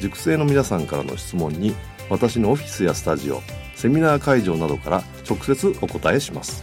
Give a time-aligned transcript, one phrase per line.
[0.00, 1.74] 塾生の皆さんからの質問に
[2.10, 3.40] 私のオフィスやスタジオ
[3.74, 6.62] セミナー会場などから直接お答えします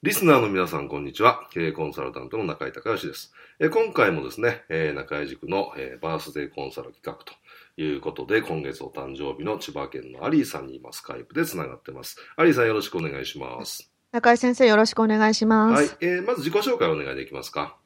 [0.00, 1.48] リスナーの皆さん、こんにちは。
[1.50, 3.32] 経営コンサルタントの中井隆義です。
[3.58, 7.34] え今回もですね、え中井塾の、えバースデーコンサル企画と
[7.82, 12.16] いうことで、今月お誕生日の千葉県のアリーさんに今スカイプでつながってます。
[12.36, 13.90] アリーさんよろしくお願いします。
[14.12, 15.82] 中井先生よろしくお願いします。
[15.82, 15.96] はい。
[16.00, 17.76] えー、まず自己紹介をお願いできますか？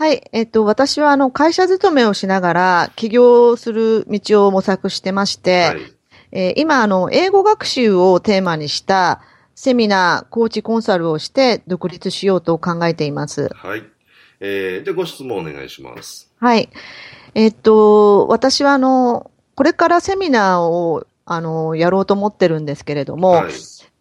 [0.00, 0.22] はい。
[0.32, 5.78] えっと、私はあの、会社勤めをしながら起業する道を模索してまして、はい、
[6.32, 9.20] えー、今あの、英語学習をテーマにした
[9.54, 13.50] セミナー、コーチコンサルをして独立しようと考えています。
[13.54, 13.84] はい。
[14.40, 16.32] えー、で、ご質問お願いします。
[16.40, 16.70] はい。
[17.34, 23.52] えっと、私はあの、これからセミナーを、あの、やろうと思ってるんですけれども、はい、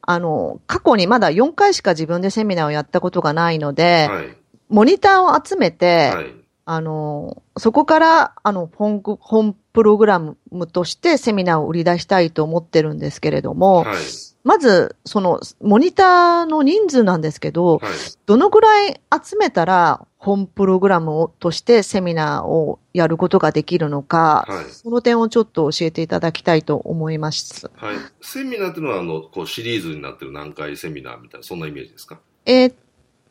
[0.03, 6.33] あの、過去にまだ4回しか自分でセミナーをやったことがないので、はいモニターを集めて、はい、
[6.65, 10.37] あの、そこから、あの、本、本プログラム
[10.71, 13.97] としてセミナーを売り出したいと思ってるんですけれども、はい、
[14.43, 17.91] まず、その、モニターの人数なんですけど、はい、
[18.25, 27.71] どのぐらい集めたら、本プログラムをとしてセミナーをやることができるのか、はい、その点をちょっと教えていただきたいと思います。
[27.77, 27.95] はい。
[28.21, 32.19] セミナーっていうのは、あの、こう、シリーズになってる何回セミナーみたいな、そんなイメージですか？
[32.45, 32.73] えー、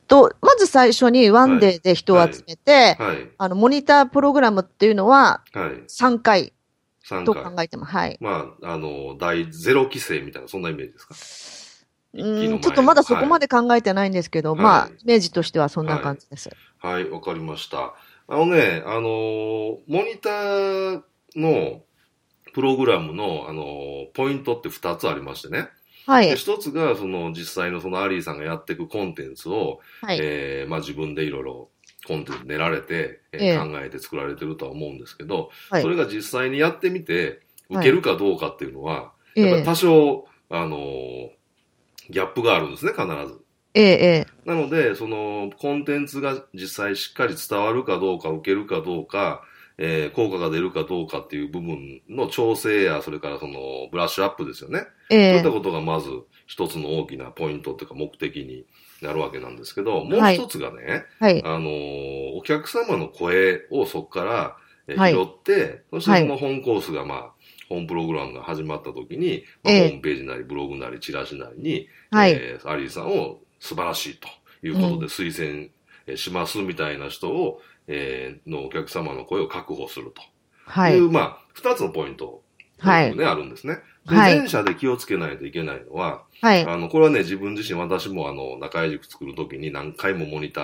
[0.09, 6.53] と、まず最初にワンデーで人を集めて、はいはい、あの、モニタープログラムっていうのは、3回
[7.25, 7.93] と考えてます。
[7.93, 8.19] はい。
[8.21, 11.15] まあ、あの、第0期生みたいな、そんなイメージですか？
[12.15, 16.51] うん、ちょっとまだそこまで考えてないんですけど、はい、まあ、イメージとしてはそんな感じです。
[16.79, 17.95] はい、わ、はい、かりました。
[18.31, 19.01] あのね、あの
[19.87, 21.03] モニター
[21.37, 21.83] の
[22.55, 25.69] プログラムの、あのポイントって2つありましてね。
[26.09, 26.35] はい。
[26.37, 31.69] 一つが、その実際のそのアリーさんがやっていくコンテンツを、はい、えー、まあ自分でいろいろ
[32.07, 41.31] コンテンツ練られて、えー、えー、考えて作られてるとは思うんですけど、はい、それが実際にやってみて、受けるかどうかっていうのは、はい、やっぱり多少、あのー、
[42.09, 43.41] ギャップがあるんですね、必ず。
[43.75, 44.27] ええ。
[44.47, 49.43] なので、その、コンテンツが実際しっかり伝わるかどうか、受けるかどうか、
[49.79, 54.87] えー、効果が出るかどうかっていう部分の調整や、それからその、ブラッシュアップですよね。
[55.09, 56.11] えー、そういったことがまず
[56.47, 58.67] 一つの大きなポイントというか目的に
[59.01, 64.57] なるわけなんですけど、もう一つがね、はい、あのー、お客様の声をそこから、
[64.89, 67.33] えー、拾って、そしてその本コースがまあ、
[67.69, 74.29] 本プログラムが始まった時に、まあ、ホームページなりブログなりチラシなりに、はい、えー、アリーさんを素晴らしいと
[74.67, 80.23] いうことで推薦しますみたいな人を、えー、のお客様の声を確保すると。
[80.67, 80.97] はい。
[80.97, 82.43] いう、まあ、二つのポイント、
[82.79, 83.17] はい。
[83.17, 83.79] ね、あるんですね。
[84.09, 86.65] で、はい、前者で気をつけないといけないのは、はい。
[86.65, 90.61] あの、これはね、自分自身、私もあの、中井塾作るときに何回もモニタ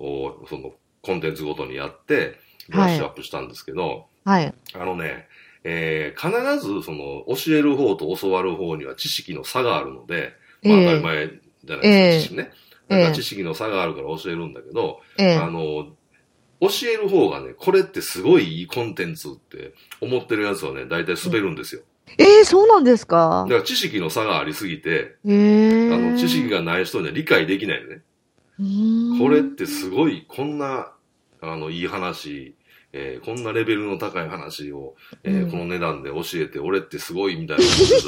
[0.00, 4.54] ーを、その、コンテンツごとにやって、ブラッシュアップしたんですけど、はい。
[4.74, 5.28] あのね、
[5.64, 11.30] えー、必ず、その、教える方と教わる方には知識の差があるので、まあ当たり前
[11.64, 12.52] じゃないですか、知識ね。
[12.88, 15.86] だから知識の差があるから教えるんだけど、えー、あの、
[16.60, 21.82] 教える方がね、これってすごいいいコンテンツって思ってるやつはね、大体滑るんですよ。
[22.18, 23.46] ええー、そうなんですか？
[23.48, 28.02] だから知識の差がありすぎて、えー、あの、知識がない人には理解できないよね。
[29.18, 30.92] これってすごい、こんな、
[31.40, 32.54] あの、いい話、
[32.92, 37.64] えー、こんなレベルの高い話を、えー、うん、この値段で教えて、俺ってすごいみたいな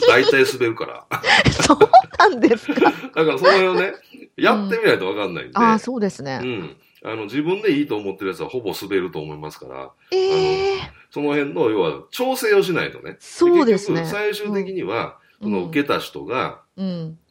[0.09, 1.07] 大体滑るから。
[1.63, 1.79] そう
[2.19, 2.91] なんですか？
[2.91, 3.93] だからその辺をね、
[4.37, 5.53] やってみないとわかんないんで。
[5.57, 6.41] うん、ああ、そうですね。
[6.43, 6.77] うん。
[7.05, 13.17] あの、自分でいいと思ってるやつはほぼ滑ると思いますから、ええー、その辺の、要は、調整をしないとね。
[13.19, 14.05] そうですね。
[14.07, 16.63] 最終的には、うん、その受けた人が、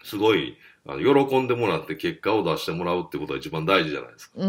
[0.03, 0.57] すごい、
[0.87, 4.39] あの喜んでもらって結果を出してもらうってことが一番大事じゃないですか。
[4.39, 4.45] う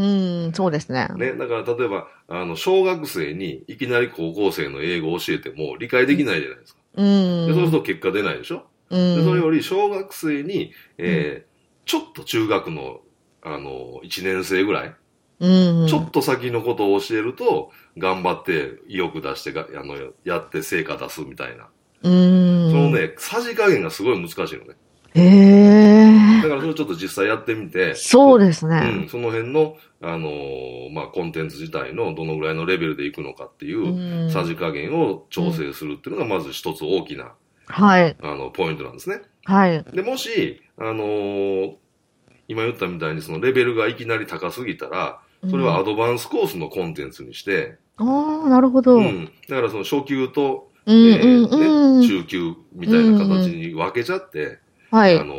[0.48, 1.06] ん、そうですね。
[1.16, 6.80] ね、だから例えば、あの、小学生にいきなり高校生の英語を教えても理解できないじゃないですか。
[6.94, 7.46] うん。
[7.48, 8.64] でそうすると結果出ないでしょ？
[8.88, 9.16] うん。
[9.18, 13.00] でそれより小学生に、えー、ちょっと中学の、
[13.42, 14.94] あの、1年生ぐらい、
[15.42, 21.66] うん、ちょっと先のことを教えると、頑張って意欲出してが、あの、やって成果出すみたいな。
[22.04, 22.70] うん。
[22.70, 24.76] そのね、さじ加減がすごい難しいのね。
[25.14, 26.42] へえ。
[26.42, 27.96] だからそれちょっと実際やってみて。
[27.96, 29.00] そうですね。
[29.02, 37.32] うん、その辺の、あのー、まあ、コンテンツ自体のどのぐらいのレベルでいくのかっていう、さじ加減を調整するっていうのが、まず一つ大きな、
[37.66, 38.16] はい。
[38.22, 39.22] あの、ポイントなんですね。
[39.44, 39.82] はい。
[39.92, 41.74] で、もし、あのー、
[42.46, 48.96] 今言ったみたいにそのレベルがいきなり高すぎたら、それはアドバンスコースのコンテンツにして、うん、ああ、なるほど。
[48.96, 49.30] うん。
[49.48, 54.58] だからその初級と、えーね、中級みたいな形に分けちゃって、
[54.90, 55.18] はい。
[55.18, 55.34] あの、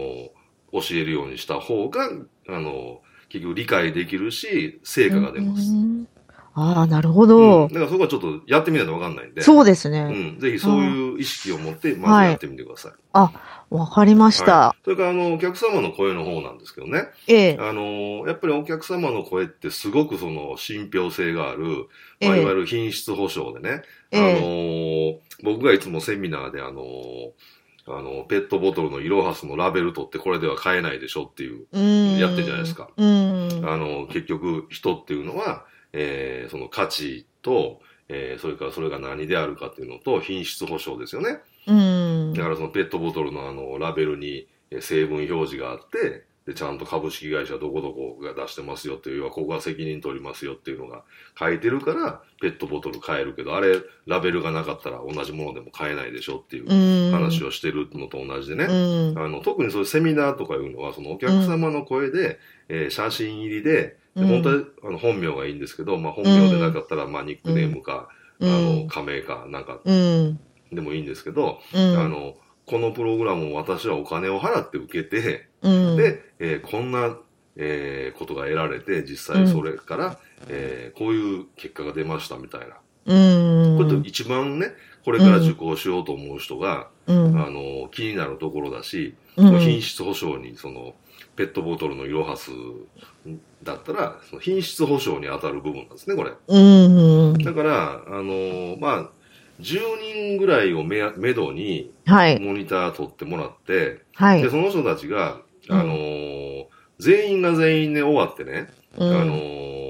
[0.73, 2.09] 教えるようにした方が、
[2.50, 5.71] あの、結局理解できるし、成果が出ます。
[6.55, 9.41] ああ、なるほど、うん、だからそこはちょっとやってみないとわかんないんで。
[9.41, 10.35] そうですね。
[10.35, 10.39] うん。
[10.39, 12.91] ぜひそういう意識を持って、まずやってみてください。
[12.91, 17.05] はい、あ、わかりました、はい、それから、あの、お客様の声の方なんですけどね。
[17.27, 17.57] ええ。
[17.59, 21.88] あの、やっぱりお客様の声ってすごくその、信憑性がある、
[22.21, 23.81] まあ、いわゆる品質保証でね。
[24.11, 26.83] ええ、あの、僕がいつもセミナーで、あの、
[27.85, 31.65] あの、ペットボトルのイロハスのラベル取ってこれでは買えないでしょっていう、
[32.19, 32.89] やってるじゃないですか。
[32.95, 33.50] うん。
[33.65, 37.79] あの、結局、人っていうのは、えー、その価値と、
[38.09, 41.39] えー、それからそれが何であるかっていうのと、品質保証ですよね。
[41.67, 42.33] うん。
[42.33, 44.47] だからそのペットボトルのあの、ラベルに
[44.81, 51.03] 成分表示があって、で、ちゃんと株式会社どこどこが出してますよっていう、要はここが責任取りますよっていうのが
[51.39, 58.65] 書いてるから、ペットボトル買えるけど、あれ、ラベルがなかったら同じものでも買えないでしょっていう話をしてるのと同じでね。
[58.65, 68.10] あの、特にそういうセミナーとかいうのは、そのお客様の声で、えー、写真入りで、で本当はあの本名がいいんですけど、まあ本名でなかったら、まあニックネームか、
[68.42, 71.77] あの、仮名か、なんか、でもいいんですけど、あ
[72.07, 77.18] の、このプログラムを私はお金を払って受けて、うん、で、えー、こんな、
[77.56, 80.13] えー、ことが得られて、実際それから、うん、
[80.50, 82.77] えー、こういう結果が出ましたみたいな。
[83.06, 83.77] うん。
[83.77, 84.71] これ一番ね、
[85.04, 90.95] これから受講しようと思う人が、うん、あの、気になるところだし、うん、品質保証に、その、
[91.35, 92.51] ペットボトルのイロハス
[93.63, 96.31] だったら、その品質保証に当たる部分なんですね、これ。
[96.47, 96.59] う
[97.33, 97.38] ん。
[97.38, 99.09] だから、あの、まあ、
[99.62, 101.91] 10人ぐらいをめめどに、
[102.39, 106.65] モニター取ってもらって、はい、で、その人たちが、あのー、
[107.00, 109.82] 全員が全員で終わってね、うん、あのー、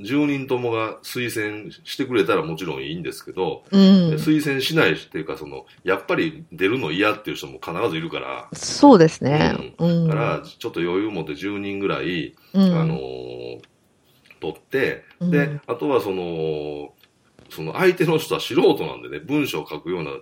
[0.00, 3.80] 10人ともが推薦してくれたらもちろんいいんですけど、うん、
[4.14, 9.74] 推薦しないっていうか、その、やっぱり出るの嫌っていう人も必ずいるから、そうですね。
[9.78, 10.08] うん。
[10.08, 13.60] だから、ちょっと余裕持って10人ぐらい、あのー、
[14.40, 16.92] 取って、で、あとはその、
[17.50, 20.12] その相手の人は素人なんでね、文章を書くような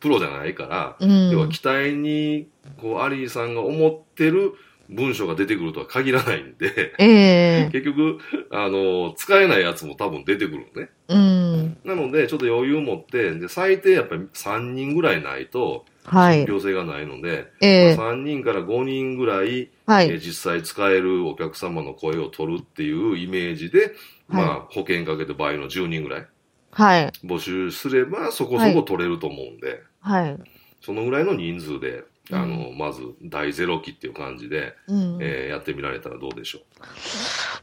[0.00, 2.48] プロじゃないから、うん、要は期待に、
[2.80, 4.52] こう、アリーさんが思ってる
[4.88, 8.18] 文章が出てくるとは限らないんで、えー、 結局、
[8.50, 10.88] あの、使えないやつも多分出てくるのね。
[11.08, 11.76] うん。
[11.84, 16.44] なので、ちょっと余裕を持って、で、最低やっぱり3人ぐらいないと、はい。
[16.44, 23.92] 信憑性がないので、えーまあ、3人から5人ぐらい、はい、えー、実際使えるお客様の声を取るっていうイメージで、
[24.28, 26.26] まあ、保険かけて倍の10人ぐらい。
[26.72, 27.12] はい。
[27.24, 30.38] 募集すればそこそこ取れると思うんで、はい。
[30.82, 36.60] そのぐらいの人数で、あの、まず第ゼロ期っていう感じで、うん、えー、やってみられたらどうでしょ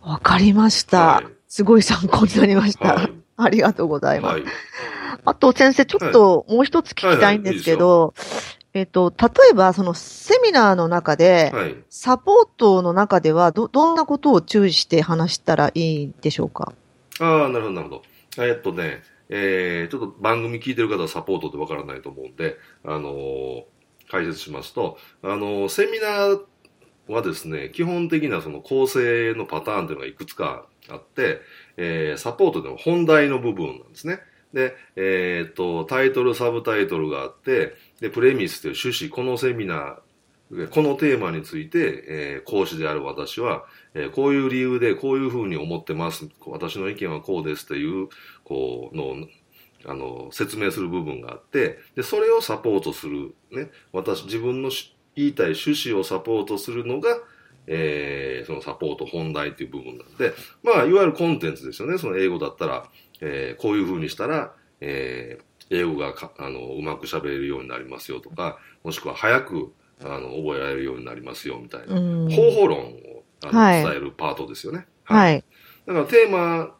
[0.06, 0.10] う。
[0.10, 2.94] わかりました、はい、すごい参考になりました。
[2.94, 4.34] はい、ありがとうございます。
[4.34, 4.44] はい、
[5.26, 8.14] あと先生、ちょっともう一つ聞きたいんですけど、
[8.74, 16.72] えっ、と、例えば、そのセミナーの中で、はい、サポートの中ではど、どんなことを注意して話したらいいんでしょうか？
[17.20, 18.02] ああ、なるほど、なるほ
[18.38, 18.46] ど。
[18.46, 23.64] えっとね、えー、ちょっと番組聞いてる方はサポートってわからないと思うんで、あのー、
[24.12, 26.42] 解説しますと、あの、セミナー
[27.08, 31.40] はですね、基本的なその構成のパターンというのがいくつかあって、
[31.78, 34.20] えー、サポートでも本題の部分なんですね。
[34.54, 43.64] で、えっ、と、タイトル、サブタイトルがあって、で、プレミスという趣旨、このセミナー、このテーマについて、えー、講師である私は、
[43.94, 46.28] えー、こういう理由でこういうふうに思ってます。
[46.46, 48.10] 私の意見はこうですという、
[48.44, 49.16] こう、の、
[49.86, 54.72] あの、説明する部分があって、で、それをサポートする、ね、私、自分の
[55.16, 57.20] 言いたい趣旨をサポートするのが、
[57.68, 60.34] えー、そのサポート本題っていう部分なんで、
[60.64, 61.98] まあ、いわゆるコンテンツですよね。
[61.98, 62.90] その英語だったら、
[63.22, 69.74] えー、こういうふうにしたら、えー、英語がかあのうまく喋れるようになりますよとか、もしくは早く
[70.04, 71.96] あの覚えられるようになりますよみたいな、
[72.36, 74.88] 方法論をあの、はい、伝えるパートですよね。
[75.04, 75.44] はい。
[75.86, 76.76] だからテーマ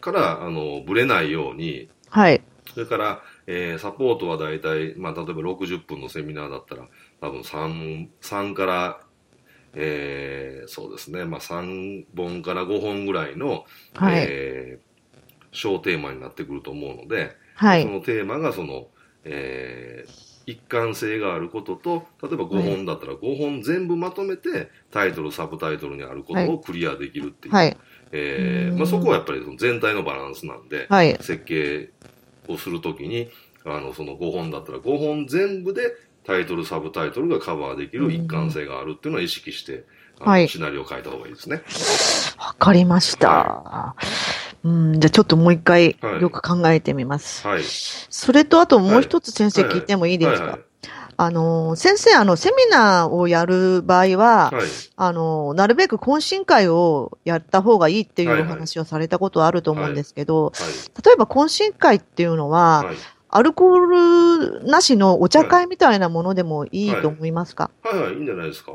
[0.00, 2.42] からあのぶれないように、はい。
[2.72, 6.88] それから、えー、サポートは大体、まあ、例えば60分のセミナーだったら、
[7.20, 9.00] 多分3、3から、
[9.74, 18.88] えー、そうですね、まあ、3本から5本ぐらいの、はい、えー、小テーマになってくると思うので、はい、そのテーマがその、
[19.24, 27.54] えー、一貫性があることと、例えば5本だったら5本全部まとめて、タイトル、サブタイトルにあることをクリアできるっていう。
[27.54, 27.76] はい、
[28.12, 31.90] えー、まあ、そこはやっぱり全体のバランスなんで、はい、設計
[32.48, 33.30] をするときに、
[33.64, 39.84] あの、その5本だったら5本全部でタイトル、サブタイトルがカバーできる一貫性があるっていうのを意識して、
[40.20, 41.62] はい、シナリオを書いた方がいいですね。
[42.38, 43.28] わかりました。
[43.28, 44.04] はい、
[44.64, 47.46] うん、じゃあちょっともう一回よく考えてみます。
[47.46, 47.62] はい。
[47.62, 50.58] それとあともう一つ先生聞いてもいいですか、
[51.16, 54.66] あの、先生、あの、セミナーをやる場合は、はい、
[54.96, 60.62] あの、なるべく懇親会をやった方がいいっていうお話をされたことあると思うんですけど、はい。
[60.62, 60.72] はい、
[61.04, 62.90] 例えば懇親会っていうのは、
[63.28, 63.78] アルコー
[64.60, 66.94] ルなしのお茶会みたいなものでもいい。
[67.02, 68.72] と思いますか、はい、はい、いいんじゃないですか。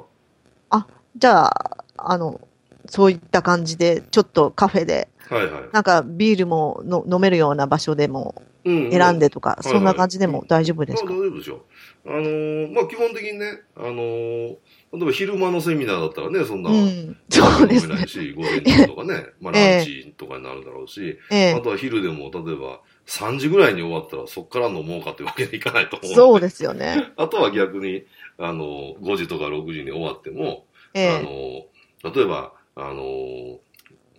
[0.69, 2.41] あ、じゃあ、あの、
[2.89, 11.65] そういった感じで、ちょっとカフェで、はいはい、なんかビールもの飲めるような場所でも選んでとか、うんうん、そんな感じでも大丈夫ですか、はいはい、大丈夫でしょ
[12.05, 14.58] あのー、まあ、基本的にね、あのー、
[14.93, 18.08] 例えば昼間のセミナーだったらね、そんな、うん、そうですね。
[18.08, 27.12] し、午前中とかね、 まあランチとかになるだろうし、ええ、あとは昼でも、例えば3時ぐらいに終わったらそこから飲もうかってわけにいかないと思うそうですよね。
[27.17, 28.05] あとは逆に、
[28.38, 33.59] あの、5時とか6時に終わっても、え、あの、例えば、あの、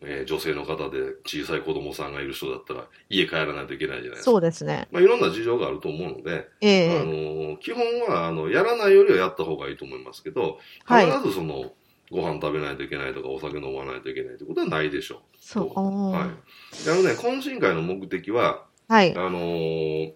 [0.03, 4.25] えー、女性の方で小さい子供さんがいる人だったら家帰らないといけないじゃないですか。
[4.25, 4.89] そうですね。
[4.91, 7.05] まあいろんな事情があると思うので、ええー、あ
[7.53, 11.73] の基本はあのやらないよりはやった方がいいと思いますけど、必ずその、はい、
[12.11, 15.19] ご飯食べないといけないとかお酒飲まないといけないってことはないでしょう。
[15.39, 16.13] そう。
[16.13, 16.89] はい。
[16.89, 19.15] あのね、懇親会の目的は、はい。
[19.15, 20.13] あのー、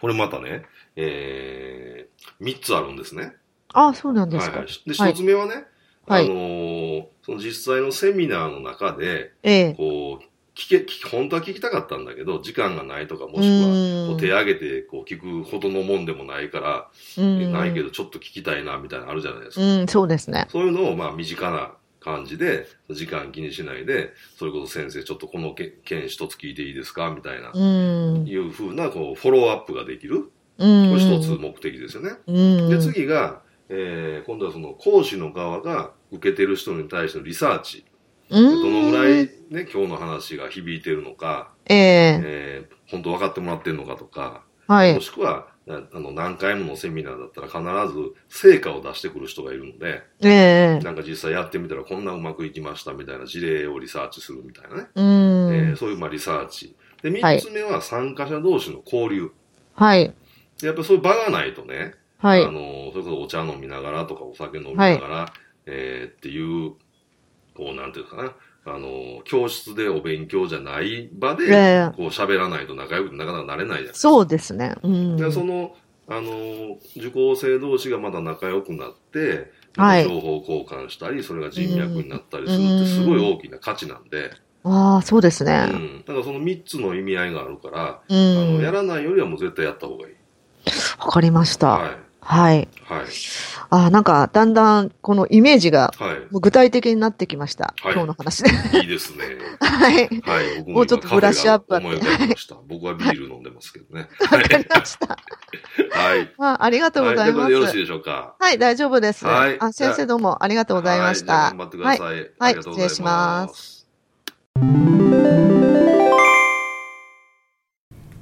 [0.00, 0.64] これまたね、
[0.96, 3.34] えー、3つあるんですね。
[3.72, 4.58] ああ、そうなんですか。
[4.58, 5.66] はい、はい、で、1つ目はね、はい、
[6.08, 10.24] あのー、その実際のセミナーの中で、ええ、こう、
[10.58, 19.62] 聞け、本当は聞きたかったんだけど、時間がないとか、もしくは、手挙げてこう聞くほどのもんでもないから、ないけどちょっと聞きたいな、みたいなのあるじゃないですか。
[19.64, 20.46] うん、そうですね。
[20.50, 30.30] そういうのを、まあ、身近な感じで、時間気にしないで、それこそ先生、ちょっとこの件一つ聞いていいですかみたいな、いうふうな、こう、フォローアップができる。
[30.58, 32.10] これ一つ目的ですよね。
[32.26, 37.84] で、次が、えー、今度はその講師の側が受けてる人に対してのリサーチ。
[38.30, 54.88] どのぐらいね、今日の話が響いてるのか、えー、えー、本当分かってもらってるのかとか、はい、もしくは、あの、何回ものセミナーだったら必ず成果を出してくる人がいるので、えー、なんか実際やってみたらこんなうまくいきましたみたいな事例をリサーチするみたいなね。
[54.94, 56.76] うん、えー、そういうまあリサーチ。
[57.02, 59.30] で、三つ目は参加者同士の交流。
[59.74, 60.14] はい。
[60.62, 62.44] やっぱりそういう場がないとね、はい。
[62.44, 66.72] あの、それこそお茶飲みながらとかお酒飲みながら、はい、えー、っていう、
[67.56, 68.32] こう、なんていうかな、
[68.66, 73.98] あの、教室でお勉強じゃない場で、こう喋らないと仲良くなかなかなれないじゃないですか。
[74.00, 74.74] そうですね。
[74.82, 75.16] うん。
[75.16, 75.74] で、その、
[76.08, 84.32] あの、受講生同士がまた仲良くなって、はい、情報交換したり、それが人脈になったりするってすごい大きな価値なんで、
[84.64, 85.68] ああ、そうですね。
[85.70, 85.98] うん。
[86.00, 90.14] だからその3つの意味合いがあるから、うん、あのやらないよりはもう絶対やった方がいい。
[90.98, 91.68] わかりました。
[91.68, 92.07] はい。
[92.28, 92.68] はい。
[92.84, 93.06] はい。
[93.70, 95.94] あなんか、だんだん、このイメージが、
[96.30, 97.74] 具体的になってきました。
[97.82, 98.50] はい、今日の話で。
[98.80, 99.24] いいですね。
[99.60, 99.94] はい。
[99.94, 100.58] はい。
[100.58, 102.56] 僕もうちょっとブラッシュアップ思い浮かべました。
[102.68, 104.10] 僕はビール飲んでますけどね。
[104.20, 105.06] わかりました。
[105.06, 106.30] はい。
[106.36, 107.40] まあ、ありがとうございます。
[107.44, 108.34] はい、よろしいでしょうか。
[108.38, 109.24] はい、大丈夫です。
[109.24, 109.56] はい。
[109.58, 111.48] あ、先生どうもありがとうございました。
[111.48, 112.30] 頑張ってください。
[112.38, 112.54] はい。
[112.56, 113.86] 失礼します。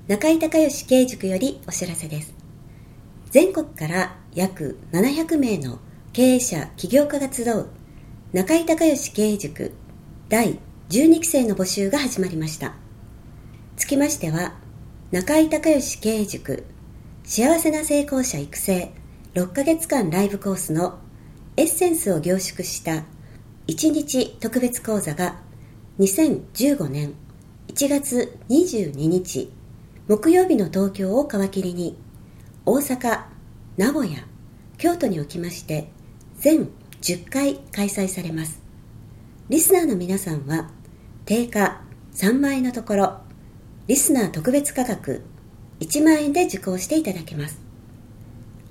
[0.07, 2.46] 中井隆義経塾よりお知らせです。
[3.31, 5.79] 全国から約700名の
[6.13, 7.69] 経営者、起業家が集う
[8.33, 9.75] 中井隆義経営塾
[10.29, 10.59] 第
[10.91, 12.75] 12期生の募集が始まりました。
[13.77, 14.55] つきましては、
[15.11, 16.65] 中井隆義経営塾
[17.25, 18.93] 幸せな成功者育成
[19.35, 20.99] 6ヶ月間ライブコースの
[21.57, 23.05] エッセンスを凝縮した
[23.67, 25.37] 1日特別講座が
[25.99, 27.15] 2015年
[27.69, 29.53] 1月22日
[30.09, 31.99] 木曜日の東京を皮切りに
[32.69, 33.23] 大阪、
[33.77, 34.25] 名古屋、
[34.77, 35.89] 京都におきまして
[36.37, 36.69] 全
[37.01, 38.61] 10回開催されます。
[39.49, 40.69] リスナーの皆さんは
[41.27, 41.83] 定価
[42.15, 43.19] 3万円のところ
[43.87, 45.23] リスナー特別価格
[45.79, 47.61] 1万円で受講していただけます。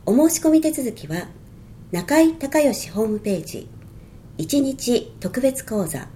[0.05, 1.29] お申し込み手続きは
[1.93, 3.69] 中井隆義ホームページ
[4.39, 6.09] 1日特別講座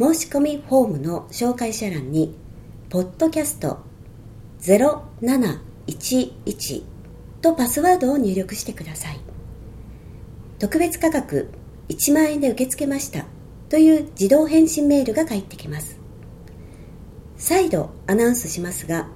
[0.00, 2.34] 申し込みフォームの紹介者欄に
[2.90, 3.78] ポッドキャスト
[4.62, 6.91] 0711
[7.42, 9.20] とパスワードを入力してください。
[10.58, 11.50] 特別価格
[11.88, 13.26] 1万円で受け付けました
[13.68, 15.98] という自動返信メールが返ってきます。
[17.36, 19.08] 再度アナウンスしますが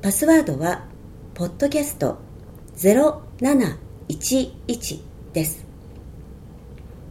[0.00, 0.86] パスワードは
[1.34, 2.18] ポッドキャスト
[2.76, 5.02] 0711
[5.34, 5.66] です。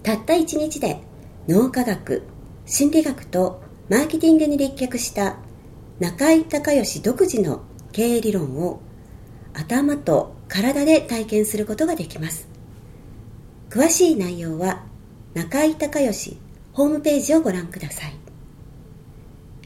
[0.02, 1.00] たった1日で
[1.48, 2.24] 脳科学
[2.66, 5.38] 心理学とマーケティングに立脚した
[6.00, 8.80] 中井隆義独自の経営理論を
[9.54, 12.50] 頭と体で体験することができます。
[13.70, 14.84] 詳しい内容は
[15.36, 16.38] 中井隆義
[16.74, 18.14] ホームページをご覧ください。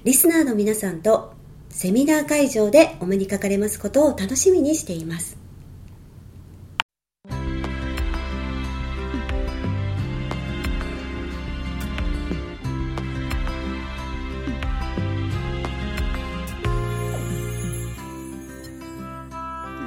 [0.04, 1.34] リスナーの皆さんと
[1.70, 5.43] セミナー会場でお目にかかれますことを楽しみにしています。